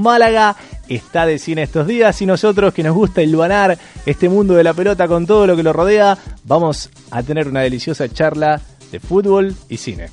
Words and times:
Málaga 0.00 0.54
está 0.88 1.26
de 1.26 1.40
cine 1.40 1.64
estos 1.64 1.84
días 1.88 2.22
y 2.22 2.26
nosotros 2.26 2.72
que 2.72 2.84
nos 2.84 2.94
gusta 2.94 3.20
iluminar 3.20 3.76
este 4.06 4.28
mundo 4.28 4.54
de 4.54 4.62
la 4.62 4.72
pelota 4.72 5.08
con 5.08 5.26
todo 5.26 5.44
lo 5.44 5.56
que 5.56 5.64
lo 5.64 5.72
rodea, 5.72 6.16
vamos 6.44 6.88
a 7.10 7.20
tener 7.24 7.48
una 7.48 7.62
deliciosa 7.62 8.08
charla 8.08 8.60
de 8.92 9.00
fútbol 9.00 9.56
y 9.68 9.76
cine. 9.76 10.10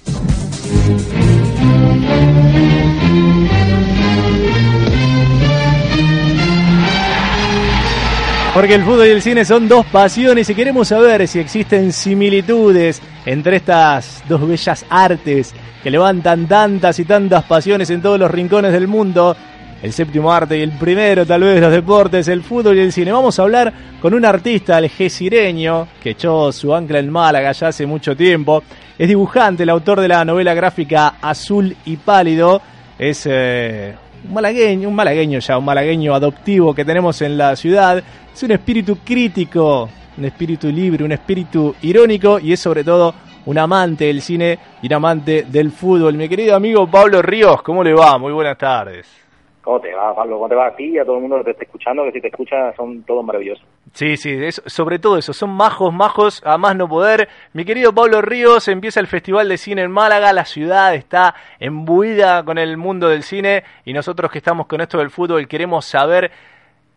Porque 8.56 8.74
el 8.74 8.83
fútbol 8.83 9.06
y 9.06 9.12
el 9.12 9.22
cine 9.22 9.46
son 9.46 9.67
dos 9.67 9.86
pasiones 9.86 10.49
y 10.49 10.56
queremos 10.56 10.88
saber 10.88 11.28
si 11.28 11.38
existen 11.38 11.94
similitudes 11.94 13.04
entre 13.28 13.58
estas 13.58 14.24
dos 14.28 14.47
bellas 14.47 14.83
artes 14.90 15.54
que 15.83 15.92
levantan 15.92 16.48
tantas 16.48 16.98
y 16.98 17.05
tantas 17.05 17.44
pasiones 17.44 17.91
en 17.91 18.02
todos 18.02 18.17
los 18.17 18.31
rincones 18.31 18.72
del 18.72 18.88
mundo 18.88 19.38
el 19.86 19.94
séptimo 19.94 20.34
arte 20.34 20.58
y 20.58 20.63
el 20.63 20.72
primero 20.72 21.27
tal 21.27 21.44
vez 21.44 21.62
los 21.62 21.72
deportes, 21.72 22.27
el 22.27 22.41
fútbol 22.41 22.75
y 22.75 22.80
el 22.80 22.91
cine. 22.91 23.12
Vamos 23.12 23.38
a 23.38 23.44
hablar 23.44 23.71
con 24.02 24.16
un 24.16 24.25
artista 24.25 24.77
algecireño 24.77 25.88
que 26.02 26.11
echó 26.11 26.52
su 26.52 26.73
ancla 26.73 26.98
en 26.98 27.11
Málaga 27.11 27.52
ya 27.52 27.67
hace 27.67 27.85
mucho 27.85 28.16
tiempo. 28.16 28.63
Es 28.98 29.08
dibujante, 29.08 29.61
el 29.61 29.70
autor 29.70 30.02
de 30.02 30.08
la 30.08 30.25
novela 30.25 30.55
gráfica 30.55 31.17
Azul 31.21 31.75
y 31.85 31.98
Pálido. 31.98 32.63
Es 32.98 33.27
eh, 33.30 33.94
un 34.27 34.34
malagueño, 34.34 34.89
un 34.89 34.95
malagueño 34.95 35.38
ya, 35.38 35.55
un 35.59 35.66
malagueño 35.66 36.16
adoptivo 36.16 36.73
que 36.73 36.83
tenemos 36.83 37.22
en 37.22 37.38
la 37.38 37.55
ciudad. 37.55 38.03
Es 38.33 38.41
un 38.41 38.52
espíritu 38.53 38.97
crítico, 39.05 39.88
un 40.17 40.25
espíritu 40.25 40.67
libre, 40.70 41.03
un 41.03 41.11
espíritu 41.11 41.75
irónico 41.83 42.39
y 42.39 42.53
es 42.53 42.59
sobre 42.59 42.83
todo 42.83 43.13
un 43.45 43.59
amante 43.59 44.05
del 44.05 44.23
cine 44.23 44.58
y 44.81 44.88
un 44.88 44.94
amante 44.94 45.45
del 45.47 45.70
fútbol. 45.70 46.16
Mi 46.16 46.27
querido 46.27 46.55
amigo 46.55 46.89
Pablo 46.89 47.22
Ríos, 47.22 47.61
¿cómo 47.61 47.83
le 47.83 47.94
va? 47.94 48.17
Muy 48.17 48.33
buenas 48.33 48.58
tardes. 48.58 49.24
¿Cómo 49.65 49.79
te 49.79 49.95
va, 49.95 50.13
Pablo? 50.13 50.35
¿Cómo 50.35 50.47
te 50.47 50.53
va 50.53 50.67
a 50.67 50.75
ti 50.75 50.83
y 50.91 50.99
a 50.99 51.03
todo 51.03 51.15
el 51.15 51.21
mundo 51.21 51.37
que 51.39 51.45
te 51.45 51.51
esté 51.51 51.65
escuchando? 51.65 52.03
Que 52.03 52.11
si 52.11 52.21
te 52.21 52.27
escucha 52.27 52.71
son 52.75 53.01
todos 53.01 53.25
maravillosos. 53.25 53.65
Sí, 53.94 54.16
sí, 54.16 54.38
sobre 54.52 54.99
todo 54.99 55.17
eso, 55.17 55.33
son 55.33 55.49
majos, 55.49 55.91
majos, 55.91 56.44
a 56.45 56.59
más 56.59 56.75
no 56.75 56.88
poder. 56.88 57.27
Mi 57.53 57.66
querido 57.66 57.91
Pablo 57.91 58.22
Ríos, 58.22 58.67
empieza 58.67 58.99
el 58.99 59.07
Festival 59.07 59.49
de 59.49 59.57
Cine 59.57 59.81
en 59.81 59.89
Málaga, 59.89 60.33
la 60.33 60.45
ciudad 60.45 60.94
está 60.94 61.33
embuida 61.59 62.44
con 62.45 62.59
el 62.59 62.77
mundo 62.77 63.09
del 63.09 63.23
cine 63.23 63.63
y 63.85 63.94
nosotros 63.94 64.30
que 64.31 64.38
estamos 64.38 64.67
con 64.67 64.81
esto 64.81 64.99
del 64.99 65.09
fútbol 65.09 65.47
queremos 65.47 65.85
saber 65.85 66.29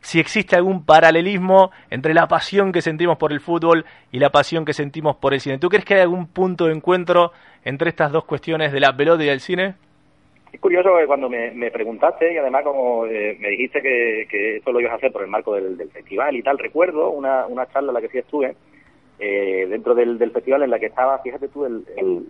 si 0.00 0.20
existe 0.20 0.54
algún 0.54 0.84
paralelismo 0.84 1.70
entre 1.88 2.12
la 2.12 2.28
pasión 2.28 2.70
que 2.72 2.82
sentimos 2.82 3.16
por 3.16 3.32
el 3.32 3.40
fútbol 3.40 3.86
y 4.12 4.18
la 4.18 4.28
pasión 4.28 4.66
que 4.66 4.74
sentimos 4.74 5.16
por 5.16 5.32
el 5.32 5.40
cine. 5.40 5.56
¿Tú 5.56 5.70
crees 5.70 5.86
que 5.86 5.94
hay 5.94 6.00
algún 6.02 6.26
punto 6.26 6.66
de 6.66 6.74
encuentro 6.74 7.32
entre 7.64 7.88
estas 7.88 8.12
dos 8.12 8.26
cuestiones 8.26 8.72
de 8.72 8.80
la 8.80 8.94
pelota 8.94 9.24
y 9.24 9.28
del 9.28 9.40
cine? 9.40 9.74
Es 10.58 10.62
curioso 10.62 10.96
que 10.98 11.06
cuando 11.06 11.30
me, 11.30 11.70
preguntaste 11.70 12.32
y 12.32 12.36
además 12.36 12.64
como 12.64 13.06
eh, 13.06 13.36
me 13.38 13.50
dijiste 13.50 13.80
que, 13.80 14.56
esto 14.56 14.72
lo 14.72 14.80
ibas 14.80 14.90
a 14.90 14.96
hacer 14.96 15.12
por 15.12 15.22
el 15.22 15.28
marco 15.28 15.54
del, 15.54 15.88
festival 15.92 16.34
y 16.34 16.42
tal, 16.42 16.58
recuerdo 16.58 17.10
una, 17.10 17.46
una 17.46 17.68
charla 17.68 17.90
en 17.90 17.94
la 17.94 18.00
que 18.00 18.08
sí 18.08 18.18
estuve 18.18 18.56
eh, 19.20 19.68
dentro 19.70 19.94
del, 19.94 20.18
festival 20.32 20.64
en 20.64 20.70
la 20.70 20.80
que 20.80 20.86
estaba, 20.86 21.20
fíjate 21.20 21.46
tú, 21.46 21.64
el, 21.64 21.86
el, 21.96 22.26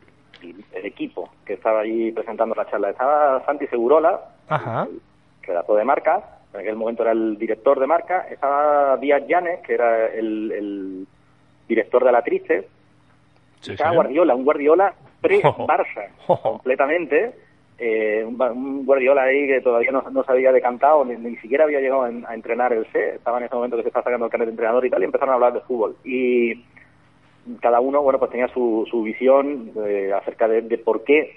equipo 0.85 1.31
que 1.47 1.55
estaba 1.55 1.81
allí 1.81 2.13
presentando 2.13 2.55
la 2.55 2.69
charla. 2.69 2.91
Estaba 2.91 3.43
Santi 3.47 3.67
Segurola, 3.69 4.21
que 5.41 5.51
era 5.51 5.63
todo 5.63 5.79
de 5.79 5.85
marca, 5.85 6.41
en 6.53 6.61
aquel 6.61 6.77
momento 6.77 7.05
era 7.05 7.13
el 7.13 7.39
director 7.39 7.81
de 7.81 7.87
marca, 7.87 8.27
estaba 8.31 8.99
Díaz 8.99 9.27
Llanes, 9.27 9.61
que 9.61 9.73
era 9.73 10.07
el, 10.09 11.07
director 11.67 12.05
de 12.05 12.13
la 12.13 12.21
Triste, 12.21 12.69
y 13.65 13.71
estaba 13.71 13.95
Guardiola, 13.95 14.35
un 14.35 14.45
Guardiola 14.45 14.93
pre-Barça, 15.23 16.11
completamente 16.43 17.48
eh, 17.79 18.25
un, 18.27 18.85
Guardiola 18.85 19.23
ahí 19.23 19.47
que 19.47 19.61
todavía 19.61 19.93
no, 19.93 20.03
no 20.11 20.25
se 20.25 20.33
había 20.33 20.51
decantado, 20.51 21.05
ni, 21.05 21.17
ni 21.17 21.37
siquiera 21.37 21.65
había 21.65 21.81
llegado 21.81 22.03
a, 22.03 22.35
entrenar 22.35 22.73
el 22.73 22.87
C, 22.87 23.15
estaba 23.15 23.39
en 23.39 23.45
ese 23.45 23.55
momento 23.55 23.77
que 23.77 23.83
se 23.83 23.89
está 23.89 24.03
sacando 24.03 24.27
el 24.27 24.33
carnet 24.33 24.49
de 24.49 24.53
entrenador 24.53 24.85
y 24.85 24.91
tal, 24.91 25.03
y 25.03 25.05
empezaron 25.05 25.33
a 25.33 25.35
hablar 25.35 25.53
de 25.53 25.61
fútbol. 25.61 25.97
Y 26.05 26.65
cada 27.61 27.81
uno, 27.81 28.03
bueno, 28.03 28.19
pues 28.19 28.33
tenía 28.33 28.49
su, 28.49 28.87
su 28.91 29.03
visión 29.03 29.71
eh, 29.87 30.13
acerca 30.13 30.49
de, 30.49 30.79
por 30.79 31.05
qué 31.05 31.37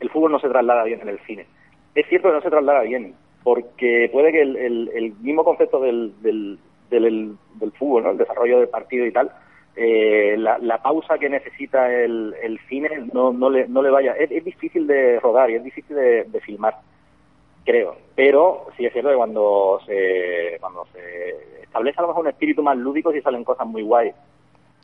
el 0.00 0.10
fútbol 0.10 0.32
no 0.32 0.40
se 0.40 0.48
traslada 0.48 0.84
bien 0.84 1.00
en 1.00 1.08
el 1.08 1.18
cine. 1.20 1.46
Es 1.94 2.06
cierto 2.08 2.28
que 2.28 2.34
no 2.34 2.42
se 2.42 2.50
traslada 2.50 2.82
bien, 2.82 3.14
porque 3.42 4.10
puede 4.12 4.30
que 4.30 4.42
el, 4.42 4.56
el, 4.94 5.14
mismo 5.20 5.42
concepto 5.42 5.80
del, 5.80 6.12
del, 6.20 6.58
del, 6.90 7.36
del 7.54 7.72
fútbol, 7.72 8.04
¿no? 8.04 8.10
el 8.10 8.18
desarrollo 8.18 8.60
del 8.60 8.68
partido 8.68 9.06
y 9.06 9.10
tal, 9.10 9.30
eh, 9.80 10.36
la, 10.36 10.82
pausa 10.82 11.18
que 11.18 11.28
necesita 11.28 11.88
el, 11.92 12.34
el 12.42 12.58
cine 12.68 13.06
no, 13.12 13.32
no, 13.32 13.48
le, 13.48 13.68
no 13.68 13.80
le 13.80 13.90
vaya. 13.90 14.12
Es, 14.14 14.44
difícil 14.44 14.88
de 14.88 15.20
rodar 15.20 15.50
y 15.50 15.54
es 15.54 15.62
difícil 15.62 15.94
de, 15.94 16.40
filmar, 16.44 16.74
creo. 17.64 17.96
Pero 18.16 18.66
sí 18.76 18.84
es 18.84 18.92
cierto 18.92 19.10
que 19.10 19.16
cuando 19.16 19.80
se, 19.86 20.56
cuando 20.58 20.84
se 20.92 21.62
establece 21.62 22.00
a 22.00 22.02
lo 22.02 22.08
mejor 22.08 22.24
un 22.24 22.30
espíritu 22.30 22.60
más 22.60 22.76
lúdico, 22.76 23.12
sí 23.12 23.20
salen 23.20 23.44
cosas 23.44 23.68
muy 23.68 23.82
guay. 23.82 24.10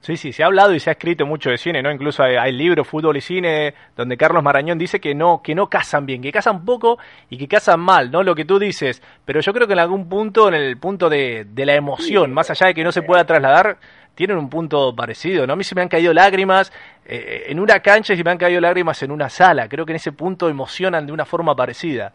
Sí, 0.00 0.16
sí, 0.16 0.32
se 0.32 0.44
ha 0.44 0.46
hablado 0.46 0.74
y 0.74 0.78
se 0.80 0.90
ha 0.90 0.92
escrito 0.92 1.26
mucho 1.26 1.50
de 1.50 1.56
cine, 1.56 1.82
¿no? 1.82 1.90
Incluso 1.90 2.22
hay, 2.22 2.36
hay, 2.36 2.52
libros, 2.52 2.86
fútbol 2.86 3.16
y 3.16 3.20
cine, 3.20 3.74
donde 3.96 4.16
Carlos 4.16 4.44
Marañón 4.44 4.78
dice 4.78 5.00
que 5.00 5.14
no, 5.14 5.40
que 5.42 5.54
no 5.54 5.68
casan 5.68 6.06
bien, 6.06 6.20
que 6.20 6.30
casan 6.30 6.64
poco 6.64 6.98
y 7.30 7.38
que 7.38 7.48
casan 7.48 7.80
mal, 7.80 8.12
¿no? 8.12 8.22
Lo 8.22 8.34
que 8.34 8.44
tú 8.44 8.60
dices. 8.60 9.02
Pero 9.24 9.40
yo 9.40 9.52
creo 9.52 9.66
que 9.66 9.72
en 9.72 9.78
algún 9.78 10.08
punto, 10.08 10.46
en 10.46 10.54
el 10.54 10.76
punto 10.76 11.08
de, 11.08 11.46
de 11.46 11.66
la 11.66 11.74
emoción, 11.74 12.32
más 12.32 12.50
allá 12.50 12.66
de 12.66 12.74
que 12.74 12.84
no 12.84 12.92
se 12.92 13.00
pueda 13.02 13.24
trasladar, 13.24 13.78
tienen 14.14 14.38
un 14.38 14.48
punto 14.48 14.94
parecido, 14.94 15.46
¿no? 15.46 15.54
A 15.54 15.56
mí 15.56 15.64
se 15.64 15.74
me 15.74 15.82
han 15.82 15.88
caído 15.88 16.12
lágrimas 16.12 16.72
eh, 17.06 17.44
en 17.48 17.60
una 17.60 17.80
cancha 17.80 18.14
y 18.14 18.16
se 18.16 18.24
me 18.24 18.30
han 18.30 18.38
caído 18.38 18.60
lágrimas 18.60 19.02
en 19.02 19.10
una 19.10 19.28
sala. 19.28 19.68
Creo 19.68 19.84
que 19.84 19.92
en 19.92 19.96
ese 19.96 20.12
punto 20.12 20.48
emocionan 20.48 21.06
de 21.06 21.12
una 21.12 21.24
forma 21.24 21.54
parecida. 21.54 22.12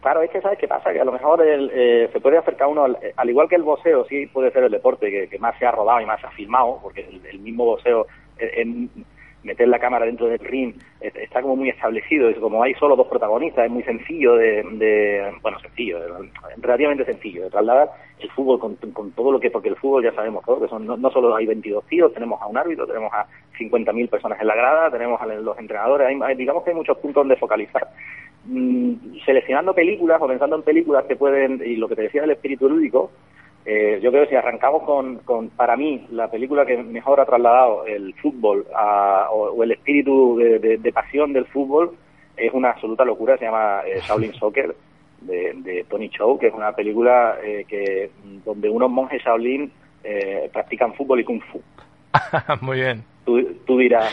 Claro, 0.00 0.22
es 0.22 0.30
que 0.30 0.40
sabes 0.40 0.58
qué 0.58 0.68
pasa, 0.68 0.92
que 0.92 1.00
a 1.00 1.04
lo 1.04 1.12
mejor 1.12 1.42
eh, 1.44 2.08
se 2.12 2.20
puede 2.20 2.38
acercar 2.38 2.68
uno, 2.68 2.84
al, 2.84 3.30
igual 3.30 3.48
que 3.48 3.56
el 3.56 3.64
boxeo, 3.64 4.04
sí 4.04 4.26
puede 4.26 4.52
ser 4.52 4.62
el 4.62 4.70
deporte 4.70 5.28
que, 5.28 5.38
más 5.40 5.58
se 5.58 5.66
ha 5.66 5.72
rodado 5.72 6.00
y 6.00 6.06
más 6.06 6.20
se 6.20 6.26
ha 6.28 6.30
filmado, 6.30 6.78
porque 6.80 7.04
el, 7.28 7.40
mismo 7.40 7.64
boxeo, 7.64 8.06
en, 8.38 8.88
meter 9.42 9.68
la 9.68 9.78
cámara 9.78 10.06
dentro 10.06 10.26
del 10.26 10.38
ring 10.40 10.74
está 11.00 11.42
como 11.42 11.56
muy 11.56 11.68
establecido, 11.68 12.28
es 12.28 12.38
como 12.38 12.62
hay 12.62 12.74
solo 12.74 12.96
dos 12.96 13.06
protagonistas, 13.06 13.66
es 13.66 13.70
muy 13.70 13.82
sencillo 13.82 14.34
de, 14.34 15.32
bueno, 15.42 15.58
sencillo, 15.60 15.98
relativamente 16.56 17.04
sencillo 17.04 17.44
de 17.44 17.50
trasladar 17.50 17.90
el 18.18 18.30
fútbol 18.30 18.58
con, 18.58 19.12
todo 19.12 19.32
lo 19.32 19.38
que, 19.38 19.50
porque 19.50 19.68
el 19.68 19.76
fútbol 19.76 20.02
ya 20.02 20.12
sabemos 20.12 20.44
todo, 20.44 20.60
que 20.60 20.68
son, 20.68 20.86
no, 20.86 21.10
solo 21.10 21.34
hay 21.36 21.46
22 21.46 21.84
tíos, 21.86 22.12
tenemos 22.12 22.40
a 22.42 22.46
un 22.46 22.58
árbitro, 22.58 22.86
tenemos 22.86 23.12
a 23.12 23.26
50.000 23.58 24.08
personas 24.08 24.40
en 24.40 24.46
la 24.46 24.56
grada, 24.56 24.90
tenemos 24.90 25.20
a 25.20 25.26
los 25.26 25.58
entrenadores, 25.58 26.08
digamos 26.36 26.64
que 26.64 26.70
hay 26.70 26.76
muchos 26.76 26.98
puntos 26.98 27.20
donde 27.22 27.36
focalizar. 27.36 27.88
Mm, 28.46 29.18
seleccionando 29.26 29.74
películas 29.74 30.20
o 30.22 30.26
pensando 30.26 30.56
en 30.56 30.62
películas 30.62 31.04
que 31.04 31.16
pueden, 31.16 31.60
y 31.64 31.76
lo 31.76 31.86
que 31.86 31.96
te 31.96 32.02
decía 32.02 32.22
del 32.22 32.30
espíritu 32.30 32.68
lúdico, 32.68 33.10
eh, 33.70 34.00
yo 34.00 34.10
creo 34.10 34.22
que 34.22 34.30
si 34.30 34.34
arrancamos 34.34 34.82
con, 34.84 35.18
con, 35.18 35.50
para 35.50 35.76
mí, 35.76 36.06
la 36.10 36.30
película 36.30 36.64
que 36.64 36.82
mejor 36.82 37.20
ha 37.20 37.26
trasladado 37.26 37.84
el 37.84 38.14
fútbol 38.14 38.66
o, 39.30 39.62
el 39.62 39.72
espíritu 39.72 40.38
de, 40.38 40.90
pasión 40.90 41.34
del 41.34 41.44
fútbol, 41.44 41.94
es 42.34 42.50
una 42.54 42.70
absoluta 42.70 43.04
locura, 43.04 43.36
se 43.36 43.44
llama 43.44 43.82
eh, 43.86 44.00
Shaolin 44.08 44.32
Soccer, 44.32 44.74
de, 45.20 45.84
Tony 45.86 46.08
Chow, 46.08 46.38
que 46.38 46.46
es 46.46 46.54
una 46.54 46.72
película 46.72 47.36
eh, 47.44 47.66
que 47.68 48.10
donde 48.42 48.70
unos 48.70 48.90
monjes 48.90 49.22
Shaolin 49.22 49.70
practican 50.50 50.94
fútbol 50.94 51.20
y 51.20 51.24
kung 51.24 51.42
fu. 51.42 51.60
Muy 52.60 52.78
bien. 52.78 53.04
Tú, 53.24 53.76
dirás, 53.76 54.10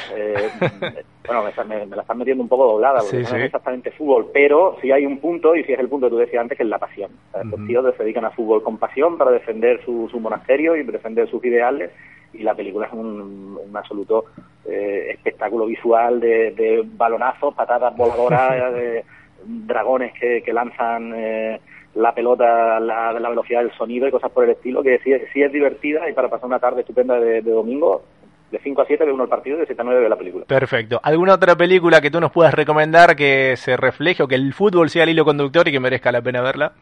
bueno, 1.26 1.44
me, 1.66 1.86
la 1.86 2.02
están 2.02 2.18
metiendo 2.18 2.44
un 2.44 2.50
poco 2.50 2.66
doblada, 2.66 3.00
porque 3.00 3.22
no 3.22 3.38
es 3.38 3.46
exactamente 3.46 3.92
fútbol, 3.92 4.30
pero 4.34 4.78
sí 4.82 4.92
hay 4.92 5.06
un 5.06 5.20
punto, 5.20 5.56
y 5.56 5.64
si 5.64 5.72
es 5.72 5.80
el 5.80 5.88
punto 5.88 6.08
que 6.08 6.12
tú 6.12 6.18
decías 6.18 6.42
antes, 6.42 6.58
que 6.58 6.64
es 6.64 6.70
la 6.70 6.80
pasión. 6.80 7.12
Los 7.46 7.66
tíos 7.66 7.96
se 7.96 8.04
dedican 8.04 8.26
a 8.26 8.32
fútbol 8.32 8.62
con 8.62 8.78
pasión 8.78 9.18
para 9.18 9.32
defender 9.32 9.80
su, 9.86 10.10
monasterio 10.20 10.76
y 10.76 10.84
defender 10.84 11.30
sus 11.30 11.44
ideales, 11.46 11.92
y 12.34 12.44
la 12.44 12.56
película 12.56 12.88
es 12.88 12.94
un, 12.94 13.58
absoluto 13.74 14.26
eh, 14.66 15.12
espectáculo 15.12 15.66
visual 15.66 16.20
de, 16.20 16.84
balonazos, 16.86 17.54
patatas 17.54 17.96
voladoras, 17.96 18.74
de 18.74 19.06
dragones 19.46 20.12
que, 20.20 20.52
lanzan... 20.52 21.14
Eh, 21.16 21.62
la 21.96 22.14
pelota 22.14 22.80
la, 22.80 23.12
la, 23.14 23.30
velocidad 23.30 23.62
del 23.62 23.72
sonido 23.74 24.08
y 24.08 24.12
cosas 24.12 24.32
por 24.32 24.44
el 24.44 24.52
estilo, 24.52 24.84
que 24.84 25.00
sí, 25.00 25.12
sí 25.34 25.42
es 25.42 25.52
divertida 25.52 26.09
y 26.09 26.14
para 26.14 26.30
pasar 26.30 26.47
una 26.47 26.59
tarde 26.59 26.82
estupenda 26.82 27.20
de, 27.20 27.42
de 27.42 27.52
domingo 27.52 28.03
de 28.52 28.59
5 28.59 28.82
a 28.82 28.86
7 28.86 29.06
ve 29.06 29.12
uno 29.12 29.24
el 29.24 29.30
partido 29.30 29.58
y 29.58 29.59
de 29.62 29.66
7 29.66 29.82
a 29.82 29.86
9 29.86 30.02
ve 30.02 30.09
la 30.09 30.16
película. 30.16 30.46
Perfecto. 30.46 31.00
¿Alguna 31.03 31.34
otra 31.34 31.56
película 31.56 32.02
que 32.02 32.12
tú 32.12 32.20
nos 32.20 32.32
puedas 32.32 32.53
recomendar 32.53 33.16
que 33.16 33.56
se 33.58 33.76
refleje 33.78 34.24
o 34.24 34.28
que 34.28 34.36
el 34.36 34.53
fútbol 34.53 34.90
sea 34.90 35.03
el 35.03 35.09
hilo 35.09 35.26
conductor 35.26 35.68
y 35.68 35.72
que 35.72 35.80
merezca 35.80 36.12
la 36.12 36.22
pena 36.22 36.42
verla? 36.42 36.74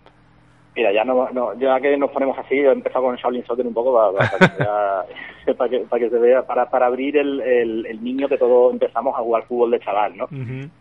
Mira, 0.76 0.92
ya 0.92 1.04
no, 1.04 1.30
no 1.32 1.54
ya 1.60 1.80
que 1.80 1.96
nos 1.98 2.10
ponemos 2.10 2.38
así, 2.40 2.56
he 2.56 2.72
empezado 2.72 3.06
con 3.06 3.16
Shaolin 3.16 3.46
Soccer 3.46 3.66
un 3.66 3.76
poco 3.76 3.94
para, 3.94 4.30
para, 5.58 5.70
que, 5.70 5.80
para, 5.82 6.00
que, 6.00 6.10
se 6.10 6.18
vea, 6.18 6.42
para, 6.42 6.68
para 6.70 6.88
abrir 6.88 7.16
el, 7.18 7.42
el, 7.42 8.04
niño 8.04 8.28
que 8.28 8.40
todos 8.40 8.74
empezamos 8.74 9.16
a 9.16 9.22
jugar 9.22 9.44
fútbol 9.44 9.70
de 9.70 9.80
chaval, 9.80 10.18
¿no? 10.18 10.28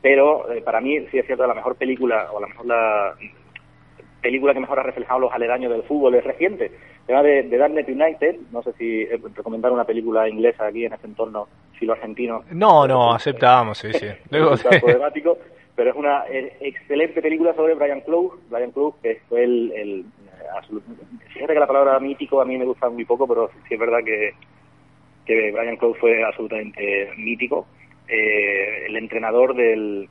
Pero 0.00 0.50
eh, 0.50 0.62
para 0.62 0.80
mí 0.80 0.98
sí 1.10 1.18
es 1.18 1.26
cierto 1.26 1.46
la 1.46 1.52
mejor 1.52 1.76
película, 1.76 2.28
o 2.32 2.38
a 2.38 2.40
lo 2.40 2.48
mejor 2.48 2.66
la 2.66 3.14
película 4.22 4.54
que 4.54 4.60
mejor 4.60 4.80
ha 4.80 4.84
reflejado 4.84 5.20
los 5.20 5.32
aledaños 5.32 5.72
del 5.72 5.82
fútbol 5.82 6.14
es 6.14 6.24
reciente. 6.24 6.66
El 6.66 7.06
tema 7.06 7.22
de, 7.22 7.42
de 7.42 7.58
Darknet 7.58 7.88
United, 7.88 8.36
no 8.52 8.62
sé 8.62 8.72
si 8.74 9.02
eh, 9.02 9.20
recomendar 9.34 9.72
una 9.72 9.84
película 9.84 10.28
inglesa 10.28 10.66
aquí 10.66 10.86
en 10.86 10.92
este 10.92 11.08
entorno 11.08 11.48
filo 11.78 11.92
argentino. 11.92 12.44
No, 12.52 12.86
no, 12.86 13.12
aceptamos, 13.12 13.78
sí, 13.78 13.92
sí. 13.92 14.06
Luego, 14.30 14.54
pero 15.74 15.90
es 15.90 15.96
una 15.96 16.24
excelente 16.28 17.22
película 17.22 17.54
sobre 17.54 17.74
Brian 17.74 18.02
Clough. 18.02 18.34
Brian 18.50 18.70
Clough, 18.72 18.94
que 19.02 19.20
fue 19.28 19.44
el, 19.44 19.72
el 19.72 20.04
fíjate 21.32 21.54
que 21.54 21.60
la 21.60 21.66
palabra 21.66 21.98
mítico 21.98 22.40
a 22.40 22.44
mí 22.44 22.56
me 22.58 22.64
gusta 22.64 22.88
muy 22.88 23.04
poco, 23.04 23.26
pero 23.26 23.50
sí 23.66 23.74
es 23.74 23.80
verdad 23.80 24.00
que, 24.04 24.34
que 25.24 25.50
Brian 25.50 25.76
Clough 25.76 25.96
fue 25.96 26.22
absolutamente 26.22 27.10
mítico. 27.16 27.66
Eh, 28.06 28.86
el 28.86 28.96
entrenador 28.96 29.54
del, 29.54 30.08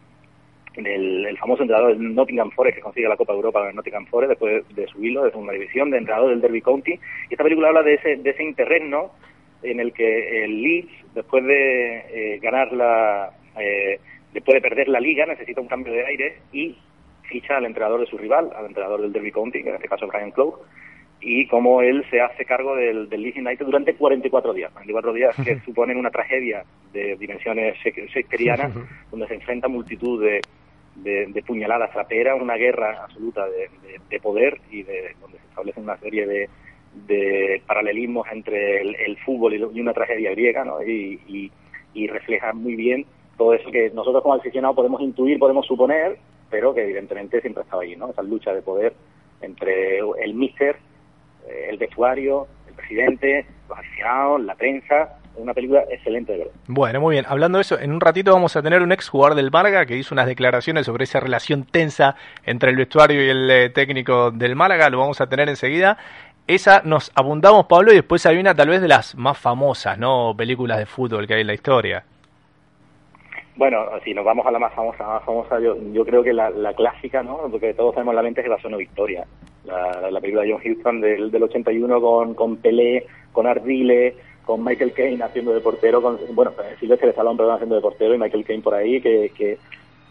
del 0.75 1.25
el 1.25 1.37
famoso 1.37 1.63
entrenador 1.63 1.97
del 1.97 2.15
Nottingham 2.15 2.51
Forest 2.51 2.77
que 2.77 2.81
consigue 2.81 3.09
la 3.09 3.17
Copa 3.17 3.33
de 3.33 3.37
Europa 3.37 3.59
con 3.59 3.69
el 3.69 3.75
Nottingham 3.75 4.05
Forest 4.05 4.29
después 4.29 4.75
de 4.75 4.87
subirlo 4.87 5.23
de 5.23 5.31
segunda 5.31 5.53
división, 5.53 5.91
de 5.91 5.97
entrenador 5.97 6.29
del 6.29 6.41
Derby 6.41 6.61
County. 6.61 6.93
Y 6.93 7.33
esta 7.33 7.43
película 7.43 7.69
habla 7.69 7.83
de 7.83 7.95
ese, 7.95 8.17
de 8.17 8.29
ese 8.29 8.43
interregno 8.43 9.11
en 9.63 9.79
el 9.79 9.93
que 9.93 10.43
el 10.43 10.61
Leeds, 10.61 10.91
después 11.13 11.43
de 11.43 11.97
eh, 12.09 12.39
ganar 12.39 12.71
la, 12.71 13.31
eh, 13.59 13.99
después 14.33 14.55
de 14.55 14.61
perder 14.61 14.87
la 14.87 14.99
liga, 14.99 15.25
necesita 15.25 15.61
un 15.61 15.67
cambio 15.67 15.93
de 15.93 16.05
aire 16.05 16.37
y 16.51 16.77
ficha 17.23 17.57
al 17.57 17.65
entrenador 17.65 17.99
de 17.99 18.07
su 18.07 18.17
rival, 18.17 18.51
al 18.55 18.65
entrenador 18.65 19.01
del 19.01 19.13
Derby 19.13 19.31
County, 19.31 19.63
que 19.63 19.69
en 19.69 19.75
este 19.75 19.87
caso 19.87 20.05
es 20.05 20.11
Brian 20.11 20.31
Clough, 20.31 20.55
y 21.21 21.47
cómo 21.47 21.81
él 21.81 22.03
se 22.09 22.19
hace 22.19 22.45
cargo 22.45 22.75
del, 22.75 23.07
del 23.07 23.21
Leeds 23.21 23.37
United 23.37 23.65
durante 23.65 23.93
44 23.93 24.53
días. 24.53 24.71
44 24.71 25.13
días 25.13 25.35
que 25.43 25.59
suponen 25.65 25.97
una 25.97 26.09
tragedia 26.09 26.63
de 26.91 27.15
dimensiones 27.15 27.77
shakespearianas, 27.77 28.73
donde 29.11 29.27
se 29.27 29.35
enfrenta 29.35 29.67
multitud 29.67 30.23
de, 30.23 30.41
de, 31.03 31.43
puñaladas 31.45 31.91
traperas, 31.91 32.39
una 32.39 32.55
guerra 32.55 33.03
absoluta 33.03 33.45
de, 33.47 33.69
de, 34.09 34.19
poder 34.19 34.59
y 34.69 34.83
de 34.83 35.15
donde 35.19 35.39
se 35.39 35.47
establece 35.47 35.79
una 35.79 35.97
serie 35.97 36.25
de, 36.27 36.49
de 37.07 37.61
paralelismos 37.65 38.27
entre 38.31 38.81
el, 38.81 39.17
fútbol 39.25 39.53
y, 39.53 39.81
una 39.81 39.93
tragedia 39.93 40.31
griega, 40.31 40.63
¿no? 40.63 40.81
Y, 40.83 41.51
y, 41.93 42.07
refleja 42.07 42.53
muy 42.53 42.75
bien 42.75 43.05
todo 43.37 43.53
eso 43.53 43.69
que 43.71 43.89
nosotros 43.91 44.23
como 44.23 44.35
aficionados 44.35 44.75
podemos 44.75 45.01
intuir, 45.01 45.39
podemos 45.39 45.65
suponer, 45.65 46.17
pero 46.49 46.73
que 46.73 46.83
evidentemente 46.83 47.41
siempre 47.41 47.63
estaba 47.63 47.83
ahí, 47.83 47.95
¿no? 47.95 48.09
Esa 48.09 48.21
lucha 48.21 48.53
de 48.53 48.61
poder 48.61 48.93
entre 49.41 49.99
el 49.99 50.33
míster, 50.33 50.77
eh, 51.47 51.67
el 51.69 51.77
vestuario, 51.77 52.47
el 52.67 52.73
presidente, 52.73 53.45
los 53.69 53.77
aficionados, 53.77 54.41
la 54.41 54.55
prensa, 54.55 55.20
una 55.35 55.53
película 55.53 55.83
excelente 55.89 56.33
de 56.33 56.39
verdad. 56.39 56.53
Bueno, 56.67 57.01
muy 57.01 57.15
bien. 57.15 57.25
Hablando 57.27 57.57
de 57.57 57.63
eso, 57.63 57.79
en 57.79 57.91
un 57.91 58.01
ratito 58.01 58.33
vamos 58.33 58.55
a 58.55 58.61
tener 58.61 58.81
un 58.81 58.91
ex 58.91 59.09
jugador 59.09 59.35
del 59.35 59.51
Málaga 59.51 59.85
que 59.85 59.97
hizo 59.97 60.13
unas 60.13 60.25
declaraciones 60.25 60.85
sobre 60.85 61.03
esa 61.03 61.19
relación 61.19 61.63
tensa 61.63 62.15
entre 62.45 62.71
el 62.71 62.77
vestuario 62.77 63.25
y 63.25 63.29
el 63.29 63.49
eh, 63.49 63.69
técnico 63.69 64.31
del 64.31 64.55
Málaga. 64.55 64.89
Lo 64.89 64.99
vamos 64.99 65.21
a 65.21 65.27
tener 65.27 65.49
enseguida. 65.49 65.97
Esa 66.47 66.81
nos 66.83 67.11
abundamos, 67.15 67.65
Pablo, 67.67 67.91
y 67.91 67.95
después 67.95 68.25
hay 68.25 68.37
una 68.37 68.53
tal 68.55 68.69
vez 68.69 68.81
de 68.81 68.87
las 68.87 69.15
más 69.15 69.37
famosas, 69.37 69.97
¿no? 69.97 70.33
Películas 70.35 70.79
de 70.79 70.85
fútbol 70.85 71.27
que 71.27 71.35
hay 71.35 71.41
en 71.41 71.47
la 71.47 71.53
historia. 71.53 72.03
Bueno, 73.55 73.85
si 74.03 74.13
nos 74.13 74.25
vamos 74.25 74.45
a 74.45 74.51
la 74.51 74.59
más 74.59 74.73
famosa, 74.73 75.05
más 75.05 75.23
famosa 75.23 75.59
yo, 75.59 75.75
yo 75.93 76.05
creo 76.05 76.23
que 76.23 76.33
la, 76.33 76.49
la 76.49 76.73
clásica, 76.73 77.21
¿no? 77.21 77.47
Porque 77.51 77.73
todos 77.73 77.93
tenemos 77.93 78.13
en 78.13 78.15
la 78.15 78.23
mente 78.23 78.41
es 78.41 78.47
la 78.47 78.59
Zona 78.59 78.77
Victoria. 78.77 79.25
La, 79.65 80.09
la, 80.09 80.19
película 80.19 80.43
de 80.43 80.51
John 80.51 80.61
Huston 80.65 81.01
del, 81.01 81.29
del 81.29 81.43
81 81.43 82.01
con, 82.01 82.33
con 82.33 82.57
Pelé, 82.57 83.05
con 83.31 83.45
Ardile, 83.45 84.15
con 84.51 84.65
Michael 84.65 84.91
Caine 84.91 85.23
haciendo 85.23 85.53
de 85.53 85.61
portero, 85.61 86.01
con, 86.01 86.19
bueno, 86.33 86.51
Silvestre 86.77 87.07
de 87.07 87.13
Salón, 87.13 87.37
perdón, 87.37 87.55
haciendo 87.55 87.75
de 87.75 87.81
portero 87.81 88.13
y 88.13 88.17
Michael 88.17 88.43
Caine 88.43 88.61
por 88.61 88.73
ahí, 88.73 88.99
que, 88.99 89.31
que 89.33 89.57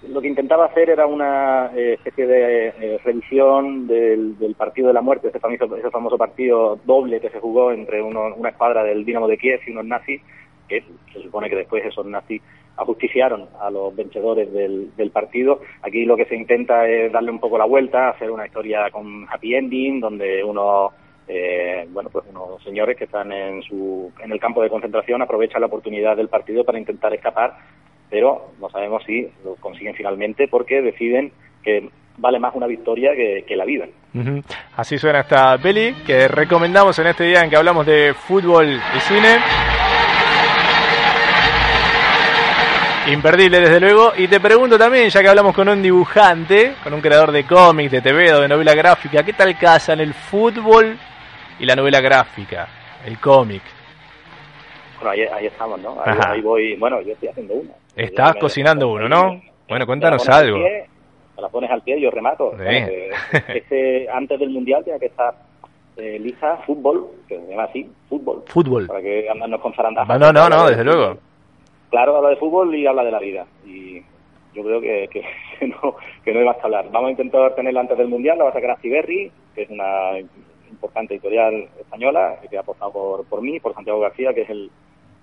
lo 0.09 0.19
que 0.23 0.29
intentaba 0.29 0.65
hacer 0.65 0.89
era 0.89 1.07
una 1.07 1.71
eh, 1.77 1.93
especie 1.93 2.27
de 2.27 2.69
eh, 2.69 2.99
revisión 3.05 3.87
del, 3.87 4.39
del, 4.39 4.55
partido 4.55 4.89
de 4.89 4.95
la 4.95 5.03
muerte, 5.03 5.29
ese 5.29 5.41
famoso, 5.41 5.77
ese 5.77 5.91
famoso 5.91 6.17
partido 6.17 6.79
doble 6.87 7.21
que 7.21 7.29
se 7.29 7.39
jugó 7.39 7.71
entre 7.71 8.01
uno, 8.01 8.35
una 8.35 8.49
escuadra 8.49 8.83
del 8.83 9.05
Dinamo 9.05 9.29
de 9.29 9.37
Kiev 9.37 9.61
y 9.67 9.73
unos 9.73 9.85
nazis, 9.85 10.23
que 10.67 10.85
se 11.13 11.23
supone 11.23 11.51
que 11.51 11.57
después 11.57 11.85
esos 11.85 12.07
nazis 12.07 12.41
ajusticiaron 12.79 13.47
a 13.61 13.71
los 13.71 13.95
vencedores 13.95 14.51
del, 14.55 14.97
del, 14.97 15.11
partido. 15.11 15.61
Aquí 15.83 16.07
lo 16.07 16.17
que 16.17 16.25
se 16.25 16.35
intenta 16.35 16.89
es 16.89 17.13
darle 17.13 17.31
un 17.31 17.41
poco 17.41 17.59
la 17.59 17.67
vuelta, 17.67 18.09
hacer 18.09 18.31
una 18.31 18.47
historia 18.47 18.91
con 18.91 19.27
happy 19.31 19.55
ending, 19.55 20.01
donde 20.01 20.43
uno 20.43 20.93
eh, 21.33 21.87
bueno, 21.91 22.11
pues 22.11 22.25
unos 22.29 22.61
señores 22.65 22.97
que 22.97 23.05
están 23.05 23.31
en, 23.31 23.63
su, 23.63 24.13
en 24.21 24.33
el 24.33 24.41
campo 24.41 24.63
de 24.63 24.69
concentración 24.69 25.23
aprovechan 25.23 25.61
la 25.61 25.69
oportunidad 25.69 26.17
del 26.17 26.29
partido 26.29 26.65
para 26.65 26.79
intentar 26.79 27.15
escapar, 27.15 27.57
pero 28.11 28.51
no 28.61 28.69
sabemos 28.69 29.05
si 29.05 29.31
lo 29.45 29.55
consiguen 29.55 29.95
finalmente 29.95 30.49
porque 30.49 30.83
deciden 30.83 31.31
que 31.63 31.89
vale 32.17 32.41
más 32.41 32.53
una 32.57 32.67
victoria 32.67 33.13
que, 33.15 33.57
la 33.57 33.65
vida. 33.65 33.87
Así 34.77 34.99
suena 34.99 35.21
esta 35.21 35.57
peli 35.59 35.95
que 36.05 36.27
recomendamos 36.27 36.99
en 36.99 37.07
este 37.07 37.25
día 37.25 37.45
en 37.45 37.51
que 37.51 37.57
hablamos 37.57 37.87
de 37.87 38.13
fútbol 38.13 38.69
y 38.69 39.01
cine. 39.01 39.39
Imperdible, 43.07 43.61
desde 43.61 43.79
luego. 43.79 44.13
Y 44.17 44.27
te 44.27 44.41
pregunto 44.41 44.77
también, 44.77 45.09
ya 45.09 45.23
que 45.23 45.29
hablamos 45.29 45.55
con 45.55 45.69
un 45.69 45.81
dibujante, 45.81 46.75
con 46.83 46.93
un 46.93 47.01
creador 47.01 47.31
de 47.31 47.45
cómics, 47.45 47.93
de 47.93 48.03
TV 48.03 48.33
de 48.33 48.49
novela 48.49 48.75
gráfica, 48.75 49.23
¿qué 49.23 49.33
tal 49.33 49.57
casa 49.57 49.93
en 49.93 50.01
el 50.01 50.13
fútbol 50.13 50.99
y 51.61 51.67
la 51.67 51.77
novela 51.77 52.01
gráfica, 52.01 52.67
el 53.07 53.21
cómic. 53.21 53.63
Bueno, 55.03 55.11
ahí, 55.35 55.47
estamos, 55.47 55.81
¿no? 55.81 55.97
Ahí, 56.05 56.41
voy, 56.41 56.75
bueno, 56.77 57.01
yo 57.03 57.13
estoy 57.13 57.29
haciendo 57.29 57.55
uno. 57.55 57.71
Estás 57.95 58.37
cocinando 58.37 58.89
uno, 58.89 59.09
¿no? 59.09 59.41
Bueno, 59.69 59.87
cuéntanos 59.87 60.27
algo. 60.29 60.59
Pie, 60.59 60.87
la 61.39 61.49
pones 61.49 61.71
al 61.71 61.83
pie 61.83 61.99
y 61.99 62.03
yo 62.03 62.11
remato. 62.11 62.53
Ese, 62.61 64.09
antes 64.11 64.41
del 64.41 64.51
Mundial 64.51 64.85
tiene 64.85 64.99
que 64.99 65.07
estar 65.07 65.35
eh, 65.97 66.19
Lisa 66.19 66.57
Fútbol, 66.67 67.09
que 67.29 67.39
se 67.39 67.47
llama 67.47 67.65
así, 67.65 67.91
Fútbol. 68.09 68.43
Fútbol. 68.47 68.87
Para 68.87 69.03
que 69.03 69.29
andarnos 69.29 69.61
con 69.61 69.75
zarandas. 69.75 70.09
No, 70.09 70.33
no, 70.33 70.49
no, 70.49 70.67
desde 70.67 70.85
luego. 70.85 71.19
Claro, 71.91 72.17
habla 72.17 72.31
de 72.31 72.37
fútbol 72.37 72.75
y 72.75 72.87
habla 72.87 73.05
de 73.05 73.11
la 73.11 73.19
vida. 73.19 73.47
Y 73.67 74.01
yo 74.55 74.63
creo 74.63 74.81
que, 74.81 75.09
que, 75.13 75.67
no, 75.67 75.97
que 76.25 76.33
no 76.33 76.41
hay 76.41 76.47
más 76.47 76.57
que 76.57 76.63
hablar. 76.63 76.87
Vamos 76.91 77.09
a 77.09 77.11
intentar 77.13 77.55
tenerla 77.55 77.81
antes 77.81 77.99
del 77.99 78.09
Mundial, 78.09 78.39
la 78.39 78.45
va 78.45 78.51
a 78.51 78.55
sacar 78.55 78.71
a 78.71 78.77
Ciberri, 78.77 79.31
que 79.55 79.63
es 79.63 79.71
una 79.71 80.13
importante 80.81 81.15
editorial 81.15 81.69
española 81.79 82.39
que 82.49 82.57
ha 82.57 82.61
apostado 82.61 82.93
por, 82.93 83.25
por 83.27 83.43
mí, 83.43 83.61
por 83.61 83.75
Santiago 83.75 84.01
García, 84.01 84.33
que 84.33 84.43
es 84.43 84.51
el, 84.51 84.71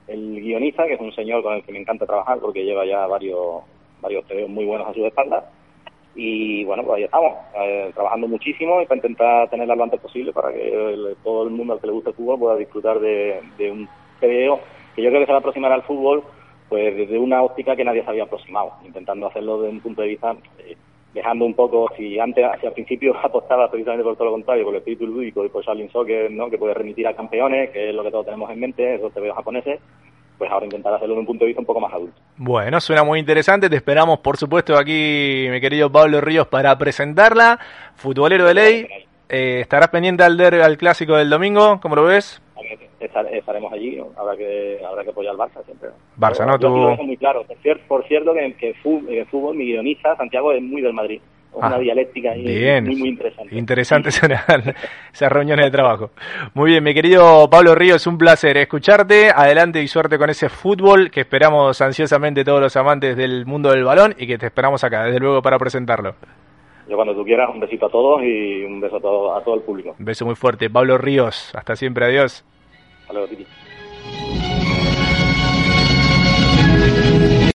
guionista, 0.08 0.86
que 0.86 0.94
es 0.94 1.02
un 1.02 1.12
señor 1.14 1.44
con 1.44 1.54
el 1.54 1.64
que 1.64 1.72
me 1.74 1.80
encanta 1.80 2.06
trabajar 2.06 2.40
porque 2.40 2.64
lleva 2.64 2.86
ya 2.86 3.08
varios 3.08 3.64
varios 4.00 4.24
muy 4.48 4.64
buenos 4.66 4.88
a 4.88 4.94
sus 4.94 5.04
espaldas. 5.06 5.44
Y 6.16 6.64
bueno, 6.64 6.84
pues 6.84 6.98
ahí 6.98 7.04
estamos, 7.04 7.34
eh, 7.60 7.92
trabajando 7.94 8.28
muchísimo 8.28 8.82
y 8.82 8.86
para 8.86 8.98
intentar 8.98 9.50
tenerla 9.50 9.76
lo 9.76 9.84
antes 9.84 10.00
posible 10.00 10.32
para 10.32 10.52
que 10.54 11.16
todo 11.24 11.44
el 11.44 11.50
mundo 11.50 11.74
al 11.74 11.82
que 11.82 11.88
le 11.88 11.94
guste 11.94 12.10
el 12.12 12.16
fútbol 12.16 12.40
pueda 12.40 12.56
disfrutar 12.56 13.00
de, 13.00 13.42
de 13.58 13.72
un 13.72 13.88
TVO 14.20 14.60
que 14.96 15.04
yo 15.04 15.10
creo 15.10 15.20
que 15.20 15.26
se 15.26 15.32
va 15.32 15.38
a 15.38 15.40
aproximar 15.40 15.72
al 15.72 15.84
fútbol 15.84 16.24
pues 16.70 16.96
desde 16.96 17.20
una 17.20 17.44
óptica 17.44 17.76
que 17.76 17.84
nadie 17.84 18.04
se 18.04 18.10
había 18.10 18.24
aproximado, 18.24 18.74
intentando 18.84 19.28
hacerlo 19.28 19.62
desde 19.62 19.76
un 19.76 19.82
punto 19.82 20.02
de 20.02 20.08
vista 20.08 20.36
eh, 20.60 20.76
dejando 21.18 21.46
un 21.46 21.54
poco, 21.54 21.90
si 21.98 22.20
antes, 22.20 22.46
hacia 22.46 22.70
al 22.70 22.74
principio 22.74 23.16
apostaba 23.24 23.70
precisamente 23.70 24.04
por 24.04 24.16
todo 24.16 24.26
lo 24.26 24.32
contrario, 24.32 24.64
por 24.64 24.74
el 24.74 24.80
espíritu 24.80 25.08
lúdico 25.08 25.44
y 25.46 25.50
por 25.50 25.64
Shaolin 25.64 25.92
Soccer, 25.92 26.32
¿no? 26.32 26.50
que 26.50 26.58
puede 26.58 26.74
remitir 26.74 27.08
a 27.08 27.16
campeones, 27.16 27.72
que 27.72 27.90
es 27.90 27.96
lo 27.96 28.04
que 28.04 28.12
todos 28.12 28.26
tenemos 28.26 28.50
en 28.52 28.60
mente, 28.60 28.96
esos 28.96 29.14
veo 29.14 29.34
japoneses, 29.34 29.80
pues 30.38 30.52
ahora 30.52 30.66
intentar 30.66 30.94
hacerlo 30.94 31.16
de 31.16 31.22
un 31.22 31.26
punto 31.26 31.44
de 31.44 31.48
vista 31.48 31.62
un 31.62 31.66
poco 31.66 31.80
más 31.80 31.94
adulto. 31.94 32.16
Bueno, 32.38 32.80
suena 32.80 33.04
muy 33.04 33.20
interesante, 33.20 33.70
te 33.70 33.76
esperamos 33.76 34.20
por 34.20 34.38
supuesto 34.38 34.78
aquí, 34.78 35.48
mi 35.50 35.60
querido 35.60 35.92
Pablo 35.92 36.22
Ríos, 36.22 36.48
para 36.48 36.78
presentarla, 36.78 37.60
futbolero 37.96 38.46
de 38.46 38.54
ley, 38.54 38.88
eh, 39.30 39.60
¿estarás 39.62 39.90
pendiente 39.90 40.24
al, 40.24 40.40
al 40.40 40.78
clásico 40.78 41.16
del 41.16 41.30
domingo? 41.30 41.80
¿Cómo 41.82 41.96
lo 41.96 42.04
ves? 42.04 42.42
Estaremos 43.32 43.72
allí, 43.72 44.00
habrá 44.18 44.36
que 44.36 44.80
habrá 44.86 45.04
que 45.04 45.10
apoyar 45.10 45.32
al 45.32 45.38
Barça 45.38 45.64
siempre. 45.66 45.90
Barça, 46.18 46.46
¿no? 46.46 46.58
Tú... 46.58 47.04
muy 47.04 47.18
claro. 47.18 47.46
Por 47.88 48.08
cierto, 48.08 48.34
que, 48.34 48.54
que 48.54 48.74
fútbol, 48.76 49.56
mi 49.56 49.66
guionista, 49.66 50.16
Santiago, 50.16 50.52
es 50.52 50.62
muy 50.62 50.82
del 50.82 50.94
Madrid. 50.94 51.22
una 51.54 51.76
ah, 51.76 51.80
dialéctica 51.80 52.34
bien. 52.34 52.86
muy, 52.86 52.96
muy 52.96 53.10
interesante. 53.10 53.56
Interesante 53.56 54.10
esas 55.14 55.32
reuniones 55.32 55.66
de 55.66 55.72
trabajo. 55.72 56.12
Muy 56.54 56.72
bien, 56.72 56.84
mi 56.84 56.94
querido 56.94 57.50
Pablo 57.50 57.76
Ríos, 57.76 58.06
un 58.08 58.18
placer 58.18 58.58
escucharte. 58.58 59.30
Adelante 59.36 59.82
y 59.82 59.88
suerte 59.88 60.18
con 60.18 60.30
ese 60.30 60.50
fútbol 60.50 61.10
que 61.10 61.22
esperamos 61.22 61.82
ansiosamente 61.82 62.44
todos 62.44 62.62
los 62.62 62.76
amantes 62.78 63.16
del 63.18 63.46
mundo 63.46 63.72
del 63.72 63.84
balón 63.84 64.16
y 64.18 64.28
que 64.28 64.38
te 64.38 64.48
esperamos 64.48 64.84
acá, 64.84 65.04
desde 65.04 65.20
luego, 65.20 65.42
para 65.42 65.58
presentarlo. 65.58 66.16
Yo 66.90 66.96
cuando 66.96 67.14
tú 67.14 67.24
quieras, 67.26 67.50
un 67.54 67.60
besito 67.60 67.88
a 67.88 67.90
todos 67.90 68.22
y 68.24 68.64
un 68.64 68.80
beso 68.80 68.96
a 68.98 69.02
todo, 69.02 69.36
a 69.36 69.44
todo 69.44 69.56
el 69.56 69.62
público. 69.62 69.96
Un 70.00 70.06
beso 70.06 70.26
muy 70.26 70.36
fuerte. 70.36 70.70
Pablo 70.70 70.98
Ríos, 70.98 71.54
hasta 71.54 71.76
siempre, 71.76 72.06
adiós. 72.06 72.46
Hello 73.08 73.22
Abhijit 73.24 73.50